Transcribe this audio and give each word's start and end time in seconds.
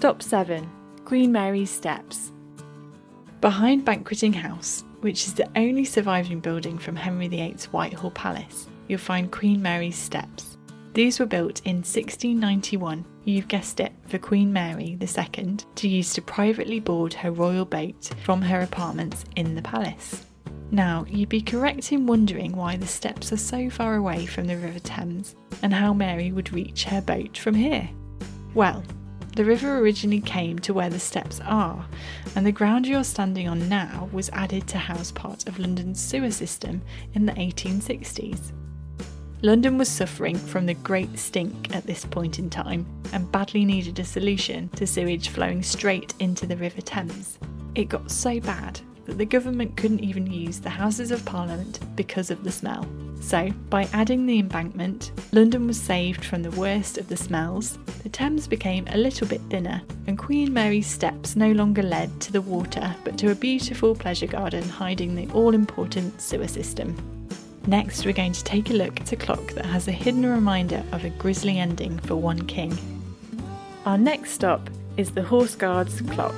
Stop 0.00 0.22
7 0.22 0.66
Queen 1.04 1.30
Mary's 1.30 1.68
Steps. 1.68 2.32
Behind 3.42 3.84
Banqueting 3.84 4.32
House, 4.32 4.82
which 5.02 5.26
is 5.26 5.34
the 5.34 5.46
only 5.56 5.84
surviving 5.84 6.40
building 6.40 6.78
from 6.78 6.96
Henry 6.96 7.28
VIII's 7.28 7.66
Whitehall 7.66 8.10
Palace, 8.12 8.66
you'll 8.88 8.98
find 8.98 9.30
Queen 9.30 9.60
Mary's 9.60 9.98
Steps. 9.98 10.56
These 10.94 11.20
were 11.20 11.26
built 11.26 11.60
in 11.66 11.82
1691, 11.82 13.04
you've 13.24 13.46
guessed 13.46 13.78
it, 13.78 13.92
for 14.06 14.16
Queen 14.16 14.50
Mary 14.50 14.96
II 14.98 15.56
to 15.74 15.86
use 15.86 16.14
to 16.14 16.22
privately 16.22 16.80
board 16.80 17.12
her 17.12 17.30
royal 17.30 17.66
boat 17.66 18.08
from 18.24 18.40
her 18.40 18.62
apartments 18.62 19.26
in 19.36 19.54
the 19.54 19.60
palace. 19.60 20.24
Now, 20.70 21.04
you'd 21.10 21.28
be 21.28 21.42
correct 21.42 21.92
in 21.92 22.06
wondering 22.06 22.56
why 22.56 22.78
the 22.78 22.86
steps 22.86 23.34
are 23.34 23.36
so 23.36 23.68
far 23.68 23.96
away 23.96 24.24
from 24.24 24.46
the 24.46 24.56
River 24.56 24.78
Thames 24.78 25.36
and 25.62 25.74
how 25.74 25.92
Mary 25.92 26.32
would 26.32 26.54
reach 26.54 26.84
her 26.84 27.02
boat 27.02 27.36
from 27.36 27.54
here. 27.54 27.90
Well, 28.54 28.82
the 29.36 29.44
river 29.44 29.78
originally 29.78 30.20
came 30.20 30.58
to 30.60 30.74
where 30.74 30.90
the 30.90 30.98
steps 30.98 31.40
are, 31.44 31.86
and 32.34 32.44
the 32.44 32.52
ground 32.52 32.86
you're 32.86 33.04
standing 33.04 33.48
on 33.48 33.68
now 33.68 34.08
was 34.12 34.30
added 34.30 34.66
to 34.68 34.78
house 34.78 35.12
part 35.12 35.46
of 35.46 35.58
London's 35.58 36.00
sewer 36.00 36.30
system 36.30 36.82
in 37.14 37.26
the 37.26 37.32
1860s. 37.32 38.52
London 39.42 39.78
was 39.78 39.88
suffering 39.88 40.36
from 40.36 40.66
the 40.66 40.74
Great 40.74 41.18
Stink 41.18 41.74
at 41.74 41.86
this 41.86 42.04
point 42.04 42.38
in 42.38 42.50
time 42.50 42.84
and 43.12 43.30
badly 43.32 43.64
needed 43.64 43.98
a 43.98 44.04
solution 44.04 44.68
to 44.70 44.86
sewage 44.86 45.28
flowing 45.28 45.62
straight 45.62 46.12
into 46.18 46.46
the 46.46 46.56
River 46.56 46.82
Thames. 46.82 47.38
It 47.74 47.88
got 47.88 48.10
so 48.10 48.38
bad 48.40 48.80
that 49.06 49.18
the 49.18 49.24
government 49.24 49.76
couldn't 49.76 50.04
even 50.04 50.30
use 50.30 50.58
the 50.58 50.70
Houses 50.70 51.10
of 51.10 51.24
Parliament 51.24 51.80
because 51.96 52.30
of 52.30 52.44
the 52.44 52.52
smell. 52.52 52.86
So, 53.20 53.50
by 53.68 53.88
adding 53.92 54.24
the 54.24 54.38
embankment, 54.38 55.12
London 55.32 55.66
was 55.66 55.80
saved 55.80 56.24
from 56.24 56.42
the 56.42 56.50
worst 56.52 56.96
of 56.96 57.08
the 57.08 57.16
smells, 57.16 57.78
the 58.02 58.08
Thames 58.08 58.46
became 58.46 58.86
a 58.88 58.96
little 58.96 59.26
bit 59.26 59.42
thinner, 59.50 59.82
and 60.06 60.18
Queen 60.18 60.52
Mary's 60.52 60.86
steps 60.86 61.36
no 61.36 61.52
longer 61.52 61.82
led 61.82 62.18
to 62.22 62.32
the 62.32 62.40
water 62.40 62.94
but 63.04 63.18
to 63.18 63.30
a 63.30 63.34
beautiful 63.34 63.94
pleasure 63.94 64.26
garden 64.26 64.66
hiding 64.66 65.14
the 65.14 65.28
all 65.32 65.54
important 65.54 66.20
sewer 66.20 66.48
system. 66.48 66.96
Next, 67.66 68.06
we're 68.06 68.14
going 68.14 68.32
to 68.32 68.44
take 68.44 68.70
a 68.70 68.74
look 68.74 69.00
at 69.00 69.12
a 69.12 69.16
clock 69.16 69.52
that 69.52 69.66
has 69.66 69.86
a 69.86 69.92
hidden 69.92 70.24
reminder 70.24 70.82
of 70.92 71.04
a 71.04 71.10
grisly 71.10 71.58
ending 71.58 71.98
for 72.00 72.16
one 72.16 72.46
king. 72.46 72.76
Our 73.84 73.98
next 73.98 74.32
stop 74.32 74.70
is 74.96 75.10
the 75.12 75.22
Horse 75.22 75.54
Guards 75.54 76.00
clock. 76.00 76.34